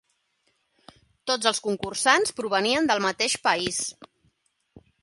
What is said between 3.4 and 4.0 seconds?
país.